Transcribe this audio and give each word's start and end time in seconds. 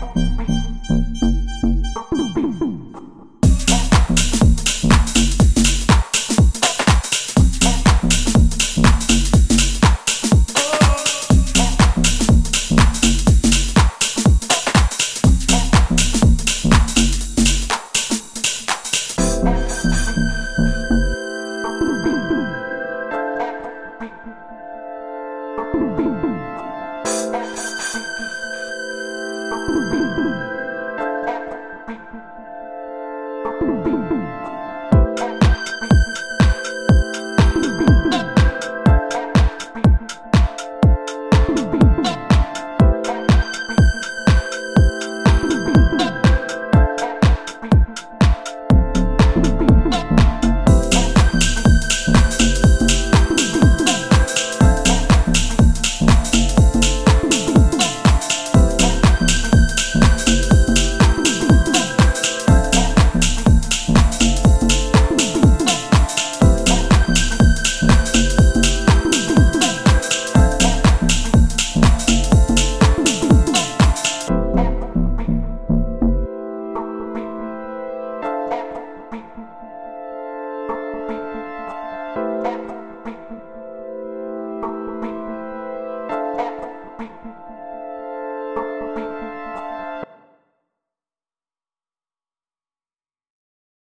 Bye. 0.00 0.25